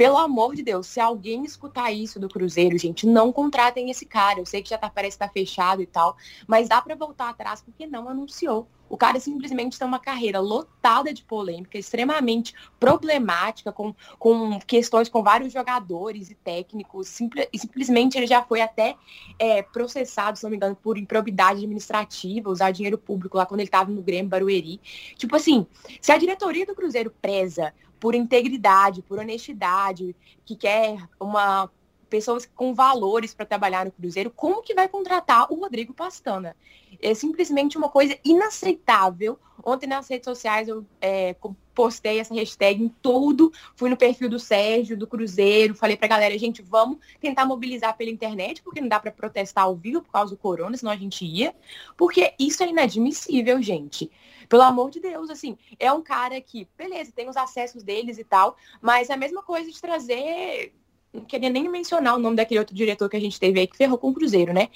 [0.00, 4.40] pelo amor de Deus, se alguém escutar isso do Cruzeiro, gente, não contratem esse cara.
[4.40, 7.28] Eu sei que já tá, parece que tá fechado e tal, mas dá para voltar
[7.28, 8.66] atrás porque não anunciou.
[8.88, 15.22] O cara simplesmente tem uma carreira lotada de polêmica, extremamente problemática, com, com questões com
[15.22, 17.06] vários jogadores e técnicos.
[17.08, 18.96] Simple, e simplesmente ele já foi até
[19.38, 23.68] é, processado, se não me engano, por improbidade administrativa, usar dinheiro público lá quando ele
[23.68, 24.80] estava no Grêmio Barueri.
[25.18, 25.66] Tipo assim,
[26.00, 31.70] se a diretoria do Cruzeiro preza por integridade, por honestidade, que quer uma
[32.10, 36.56] pessoas com valores para trabalhar no Cruzeiro, como que vai contratar o Rodrigo Pastana?
[37.00, 39.38] É simplesmente uma coisa inaceitável.
[39.64, 41.36] Ontem nas redes sociais eu é,
[41.72, 46.08] postei essa hashtag em tudo, fui no perfil do Sérgio, do Cruzeiro, falei para a
[46.08, 50.10] galera, gente, vamos tentar mobilizar pela internet, porque não dá para protestar ao vivo por
[50.10, 51.54] causa do corona, senão a gente ia,
[51.96, 54.10] porque isso é inadmissível, gente.
[54.50, 58.24] Pelo amor de Deus, assim, é um cara que, beleza, tem os acessos deles e
[58.24, 60.74] tal, mas é a mesma coisa de trazer
[61.12, 63.76] não queria nem mencionar o nome daquele outro diretor que a gente teve aí que
[63.76, 64.68] ferrou com o Cruzeiro, né?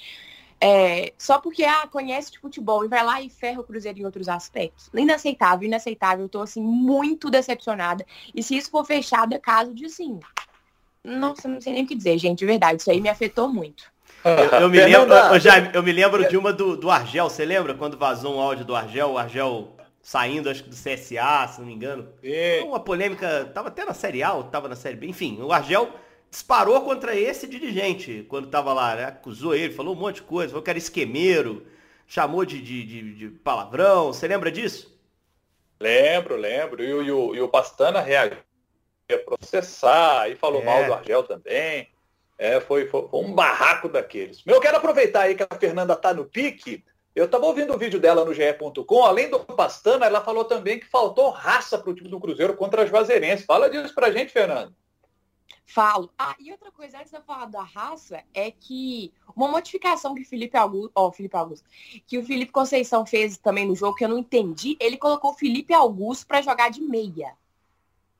[0.59, 4.05] É, só porque ah, conhece de futebol e vai lá e ferra o Cruzeiro em
[4.05, 4.89] outros aspectos.
[4.93, 6.25] Inaceitável, inaceitável.
[6.25, 8.05] Eu tô assim muito decepcionada.
[8.33, 10.19] E se isso for fechado, é caso de assim.
[11.05, 12.39] Nossa, não sei nem o que dizer, gente.
[12.39, 13.83] De verdade, isso aí me afetou muito.
[14.23, 17.45] Eu, eu me lembro, eu, já, eu me lembro de uma do, do Argel, você
[17.45, 21.59] lembra quando vazou um áudio do Argel, o Argel saindo, acho que do CSA, se
[21.59, 22.07] não me engano.
[22.23, 22.61] É.
[22.65, 25.91] Uma polêmica, tava até na Série A, ou tava na Série B, enfim, o Argel
[26.31, 29.05] disparou contra esse dirigente quando estava lá, né?
[29.05, 31.65] acusou ele, falou um monte de coisa, falou que era esquemeiro,
[32.07, 34.07] chamou de, de, de, de palavrão.
[34.07, 34.95] Você lembra disso?
[35.79, 36.83] Lembro, lembro.
[36.83, 38.37] E, e, o, e o Pastana reagiu
[39.13, 40.65] a processar e falou é.
[40.65, 41.89] mal do Argel também.
[42.37, 44.41] É, foi, foi, foi, um barraco daqueles.
[44.45, 46.83] Eu quero aproveitar aí que a Fernanda tá no pique.
[47.15, 50.85] Eu estava ouvindo o vídeo dela no GE.com, além do Pastana, ela falou também que
[50.85, 53.45] faltou raça para o time do Cruzeiro contra as Vazeirenses.
[53.45, 54.73] Fala disso pra gente, Fernanda.
[55.65, 56.11] Falo.
[56.17, 60.23] Ah, e outra coisa, antes de eu falar da raça, é que uma modificação que
[60.23, 61.65] o Felipe Augusto, ó, oh, Felipe Augusto,
[62.05, 65.35] que o Felipe Conceição fez também no jogo, que eu não entendi, ele colocou o
[65.35, 67.33] Felipe Augusto para jogar de meia.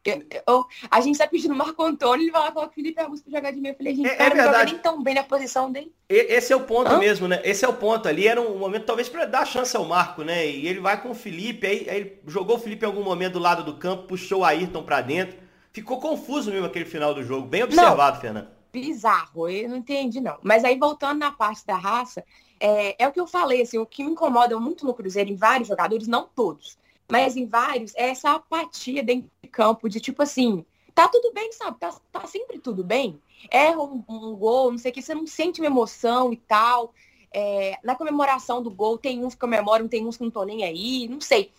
[0.06, 3.02] Eu, eu, a gente tá pedindo o Marco Antônio, ele vai lá colocar o Felipe
[3.02, 3.74] Augusto pra jogar de meia.
[3.74, 4.74] Eu falei, gente, é, cara, é verdade.
[4.74, 5.91] nem tão bem na posição dele.
[6.08, 7.00] Esse é o ponto Hã?
[7.00, 7.41] mesmo, né?
[7.44, 8.08] Esse é o ponto.
[8.08, 10.46] Ali era um momento, talvez, para dar chance ao Marco, né?
[10.48, 13.34] E ele vai com o Felipe, aí, aí ele jogou o Felipe em algum momento
[13.34, 15.38] do lado do campo, puxou o Ayrton para dentro.
[15.74, 17.48] Ficou confuso mesmo aquele final do jogo.
[17.48, 18.48] Bem observado, não, Fernando.
[18.72, 20.38] Bizarro, eu não entendi, não.
[20.44, 22.24] Mas aí, voltando na parte da raça,
[22.60, 25.36] é, é o que eu falei, assim, o que me incomoda muito no Cruzeiro, em
[25.36, 26.78] vários jogadores, não todos,
[27.10, 31.52] mas em vários, é essa apatia dentro de campo, de tipo assim, tá tudo bem,
[31.52, 31.80] sabe?
[31.80, 33.22] Tá, tá sempre tudo bem.
[33.52, 36.94] Erra um, um gol, não sei o que, você não sente uma emoção e tal.
[37.32, 40.63] É, na comemoração do gol, tem uns que comemoram, tem uns que não estão nem
[40.63, 41.52] aí, não sei.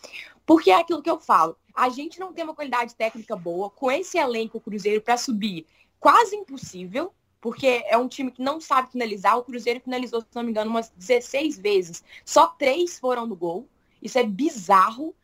[0.47, 1.57] Porque é aquilo que eu falo.
[1.75, 3.69] A gente não tem uma qualidade técnica boa.
[3.69, 5.67] Com esse elenco, Cruzeiro, para subir,
[6.01, 7.13] quase impossível.
[7.41, 9.37] Porque é um time que não sabe finalizar.
[9.37, 12.03] O Cruzeiro finalizou, se não me engano, umas 16 vezes.
[12.25, 13.69] Só três foram no gol.
[14.07, 15.15] Isso é bizarro.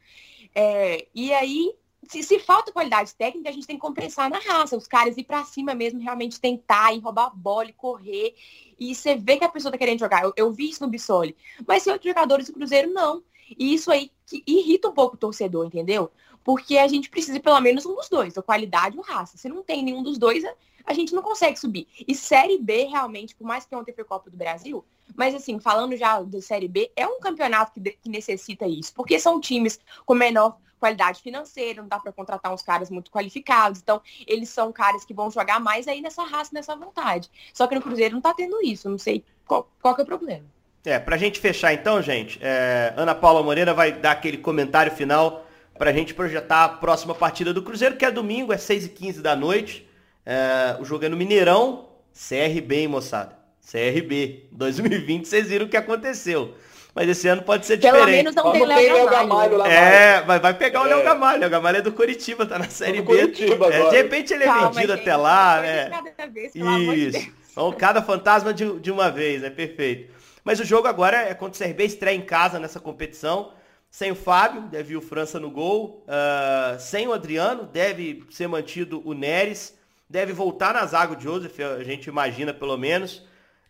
[0.54, 1.72] É, e aí,
[2.08, 4.76] se, se, falta qualidade técnica, a gente tem que compensar na raça.
[4.76, 8.34] Os caras ir para cima mesmo, realmente tentar, e roubar a bola e correr.
[8.78, 10.22] E você vê que a pessoa tá querendo jogar.
[10.24, 11.36] Eu, eu vi isso no Bissoli.
[11.66, 13.22] Mas tem outros jogadores do Cruzeiro, não.
[13.58, 16.10] E isso aí que irrita um pouco o torcedor, entendeu?
[16.44, 19.36] Porque a gente precisa pelo menos um dos dois, a qualidade ou raça.
[19.36, 20.42] Se não tem nenhum dos dois,
[20.84, 21.86] a gente não consegue subir.
[22.06, 24.84] E Série B, realmente, por mais que ontem foi Copa do Brasil,
[25.16, 29.18] mas assim, falando já da Série B, é um campeonato que, que necessita isso, porque
[29.18, 33.81] são times com menor qualidade financeira, não dá para contratar uns caras muito qualificados.
[33.81, 37.31] Então, eles são caras que vão jogar mais aí nessa raça, nessa vontade.
[37.55, 40.44] Só que no Cruzeiro não tá tendo isso, não sei qual, qual é o problema.
[40.85, 45.46] É, pra gente fechar então, gente, é, Ana Paula Moreira vai dar aquele comentário final
[45.79, 49.88] pra gente projetar a próxima partida do Cruzeiro, que é domingo, é 6h15 da noite.
[50.27, 53.41] É, o jogo é no Mineirão, CRB, hein, moçada?
[53.70, 54.46] CRB.
[54.53, 56.55] 2020, vocês viram o que aconteceu.
[56.94, 58.16] Mas esse ano pode ser Pelo diferente.
[58.16, 59.68] Menos não tem Léo Gamalho lá.
[59.68, 60.83] É, vai, vai pegar é.
[60.83, 61.38] o Léo Gamalho.
[61.38, 63.20] O Léo Gamalho é do Curitiba, tá na Série B.
[63.20, 65.90] É, de repente ele é Calma, vendido gente, até lá, né?
[66.31, 67.31] Vez, Isso.
[67.51, 69.51] Então, cada fantasma de, de uma vez, é né?
[69.51, 70.12] perfeito.
[70.44, 73.53] Mas o jogo agora é contra o CRB, estreia em casa nessa competição.
[73.90, 76.05] Sem o Fábio, deve ir o França no gol.
[76.07, 79.79] Uh, sem o Adriano, deve ser mantido o Neres.
[80.09, 83.22] Deve voltar na zaga o Joseph, a gente imagina pelo menos.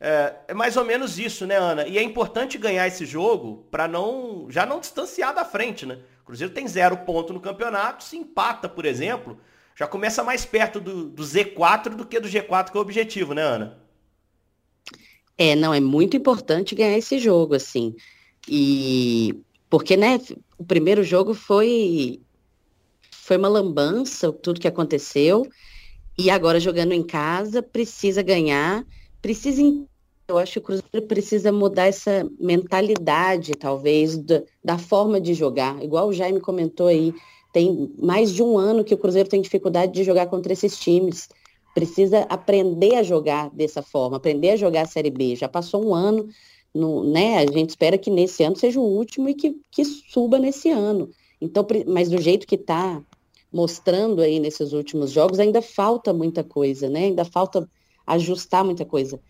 [0.05, 1.87] É, é mais ou menos isso, né, Ana?
[1.87, 6.01] E é importante ganhar esse jogo para não já não distanciar da frente, né?
[6.23, 9.39] O Cruzeiro tem zero ponto no campeonato, se empata, por exemplo,
[9.77, 13.33] já começa mais perto do, do Z4 do que do G4, que é o objetivo,
[13.33, 13.79] né, Ana?
[15.39, 17.95] É, não, é muito importante ganhar esse jogo, assim.
[18.49, 20.19] E porque, né,
[20.59, 22.21] o primeiro jogo foi
[23.13, 25.49] foi uma lambança, tudo que aconteceu.
[26.19, 28.85] E agora jogando em casa, precisa ganhar,
[29.23, 29.63] precisa
[30.33, 35.83] eu acho que o Cruzeiro precisa mudar essa mentalidade, talvez, da, da forma de jogar.
[35.83, 37.15] Igual o Jaime comentou aí,
[37.53, 41.29] tem mais de um ano que o Cruzeiro tem dificuldade de jogar contra esses times
[41.75, 45.37] precisa aprender a jogar dessa forma, aprender a jogar a Série B.
[45.37, 46.29] Já passou um ano,
[46.75, 47.39] no, né?
[47.39, 51.11] A gente espera que nesse ano seja o último e que, que suba nesse ano.
[51.41, 53.03] Então, mas do jeito que está
[53.53, 57.05] mostrando aí nesses últimos jogos, ainda falta muita coisa, né?
[57.05, 57.69] Ainda falta
[58.07, 59.21] ajustar muita coisa.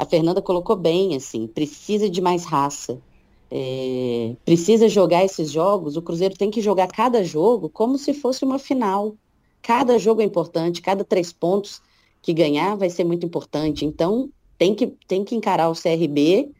[0.00, 3.02] A Fernanda colocou bem, assim, precisa de mais raça.
[3.50, 8.42] É, precisa jogar esses jogos, o Cruzeiro tem que jogar cada jogo como se fosse
[8.44, 9.16] uma final.
[9.60, 11.82] Cada jogo é importante, cada três pontos
[12.22, 13.84] que ganhar vai ser muito importante.
[13.84, 16.50] Então, tem que, tem que encarar o CRB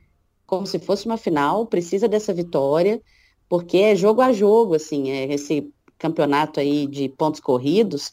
[0.46, 3.02] como se fosse uma final, precisa dessa vitória,
[3.48, 8.12] porque é jogo a jogo, assim, é esse campeonato aí de pontos corridos,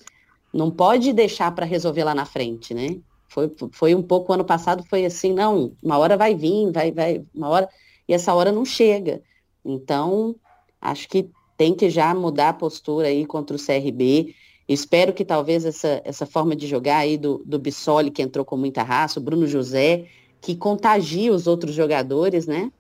[0.54, 3.02] Não pode deixar para resolver lá na frente, né?
[3.28, 7.24] Foi, foi um pouco, ano passado foi assim, não, uma hora vai vir, vai, vai,
[7.36, 7.70] uma hora,
[8.08, 9.22] e essa hora não chega.
[9.64, 10.36] Então,
[10.82, 14.34] acho que tem que já mudar a postura aí contra o CRB.
[14.68, 18.56] Espero que talvez essa, essa forma de jogar aí do, do Bissoli, que entrou com
[18.56, 20.06] muita raça, o Bruno José,
[20.40, 22.72] que contagie os outros jogadores, né?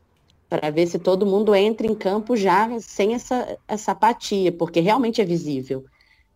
[0.50, 5.20] Para ver se todo mundo entra em campo já sem essa, essa apatia, porque realmente
[5.22, 5.84] é visível.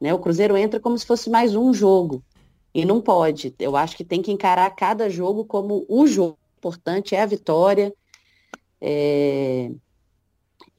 [0.01, 0.13] Né?
[0.13, 2.23] O Cruzeiro entra como se fosse mais um jogo.
[2.73, 3.53] E não pode.
[3.59, 6.37] Eu acho que tem que encarar cada jogo como o jogo.
[6.55, 7.93] O importante é a vitória.
[8.79, 9.69] É...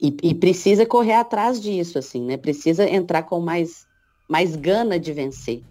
[0.01, 2.35] E, e, precisa correr atrás disso, assim, né?
[2.35, 3.85] Precisa entrar com mais,
[4.27, 5.61] mais gana de vencer.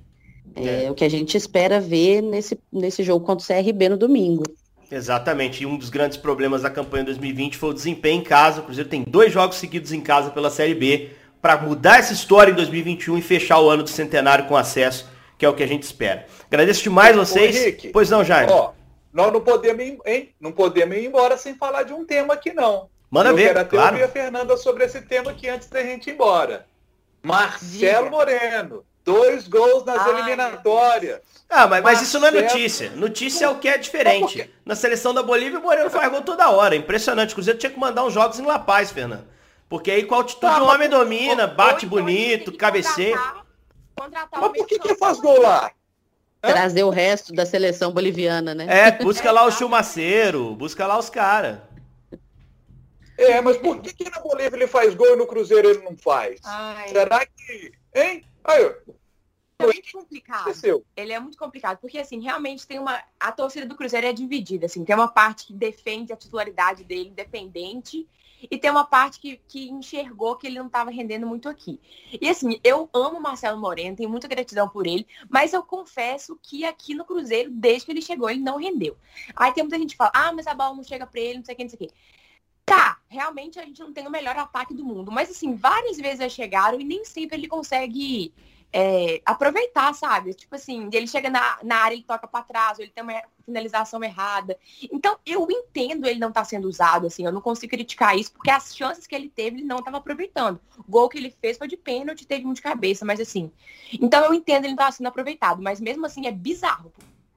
[0.55, 3.97] É, é, o que a gente espera ver nesse, nesse jogo contra o CRB no
[3.97, 4.45] domingo.
[4.91, 5.63] Exatamente.
[5.63, 8.61] E um dos grandes problemas da campanha 2020 foi o desempenho em casa.
[8.61, 12.53] O Cruzeiro tem dois jogos seguidos em casa pela Série B para mudar essa história
[12.53, 15.12] em 2021 e fechar o ano do centenário com acesso
[15.43, 16.25] que é o que a gente espera.
[16.47, 17.57] Agradeço demais vocês.
[17.57, 18.53] Henrique, pois não, Jaime.
[18.53, 18.71] Ó,
[19.13, 20.33] nós não podemos, ir, hein?
[20.41, 22.89] Não podemos ir embora sem falar de um tema aqui, não.
[23.11, 23.91] Manda Eu ver, quero até claro.
[23.95, 26.65] ouvir a Fernanda sobre esse tema aqui antes da gente ir embora.
[27.21, 28.11] Marcelo Diga.
[28.11, 31.21] Moreno, dois gols nas Ai, eliminatórias.
[31.51, 32.91] Ah, mas, mas isso não é notícia.
[32.91, 34.49] Notícia é o que é diferente.
[34.65, 36.77] Na seleção da Bolívia, o Moreno faz gol toda hora.
[36.77, 37.33] Impressionante.
[37.33, 39.27] O Cruzeiro tinha que mandar uns jogos em La Paz, Fernando.
[39.69, 43.19] Porque aí com a altitude o homem domina, bate bonito, cabeceia.
[43.97, 45.71] Contratar Mas por que, que faz gol lá?
[46.41, 48.67] Trazer o resto da seleção boliviana, né?
[48.69, 51.61] É, busca lá o Chumaceiro, busca lá os caras.
[53.17, 55.97] É, mas por que, que na Bolívia ele faz gol e no Cruzeiro ele não
[55.97, 56.41] faz?
[56.43, 56.89] Ai.
[56.89, 57.73] Será que.
[57.95, 58.25] Hein?
[58.43, 58.75] Aí,
[59.63, 60.85] é muito complicado.
[60.97, 63.03] Ele é muito complicado, porque assim, realmente tem uma.
[63.19, 67.11] A torcida do Cruzeiro é dividida, assim, tem uma parte que defende a titularidade dele,
[67.11, 68.09] independente,
[68.51, 71.81] e tem uma parte que, que enxergou que ele não estava rendendo muito aqui.
[72.21, 76.39] E assim, eu amo o Marcelo Moreno, tenho muita gratidão por ele, mas eu confesso
[76.43, 78.97] que aqui no Cruzeiro, desde que ele chegou, ele não rendeu.
[79.35, 81.45] Aí tem muita gente que fala, ah, mas a bola não chega para ele, não
[81.45, 81.95] sei o que, não sei o que.
[82.65, 86.21] Tá, realmente a gente não tem o melhor ataque do mundo, mas assim, várias vezes
[86.21, 88.33] já chegaram e nem sempre ele consegue
[88.73, 90.33] é, aproveitar, sabe?
[90.33, 94.03] Tipo assim, ele chega na, na área, ele toca para trás, ele tem uma finalização
[94.03, 94.59] errada.
[94.91, 98.33] Então, eu entendo ele não estar tá sendo usado, assim, eu não consigo criticar isso,
[98.33, 100.59] porque as chances que ele teve, ele não estava aproveitando.
[100.79, 103.53] O gol que ele fez foi de pênalti, teve um de cabeça, mas assim.
[103.93, 106.91] Então, eu entendo ele não estava sendo aproveitado, mas mesmo assim é bizarro,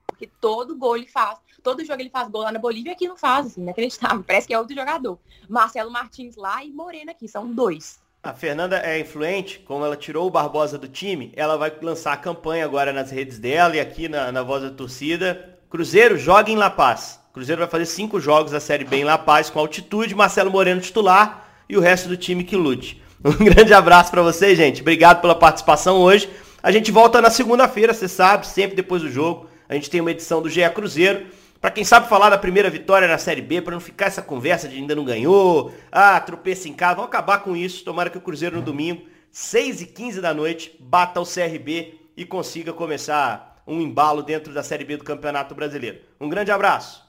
[0.07, 3.17] porque todo gol ele faz, todo jogo ele faz gol lá na Bolívia aqui não
[3.17, 4.23] faz, assim, inacreditável.
[4.25, 5.19] Parece que é outro jogador.
[5.49, 7.99] Marcelo Martins lá e Morena aqui, são dois.
[8.25, 12.17] A Fernanda é influente, como ela tirou o Barbosa do time, ela vai lançar a
[12.17, 15.55] campanha agora nas redes dela e aqui na, na voz da torcida.
[15.69, 17.19] Cruzeiro joga em La Paz.
[17.31, 20.81] Cruzeiro vai fazer cinco jogos da Série B em La Paz com altitude, Marcelo Moreno
[20.81, 22.99] titular e o resto do time que lute.
[23.23, 24.81] Um grande abraço para vocês, gente.
[24.81, 26.27] Obrigado pela participação hoje.
[26.63, 29.47] A gente volta na segunda-feira, você sabe, sempre depois do jogo.
[29.69, 31.27] A gente tem uma edição do GE Cruzeiro.
[31.65, 34.67] Para quem sabe falar da primeira vitória na Série B, para não ficar essa conversa
[34.67, 37.83] de ainda não ganhou, ah, tropeça em casa, vamos acabar com isso.
[37.83, 42.23] Tomara que o Cruzeiro no domingo, 6 e 15 da noite, bata o CRB e
[42.23, 46.01] consiga começar um embalo dentro da Série B do Campeonato Brasileiro.
[46.21, 47.03] Um grande abraço.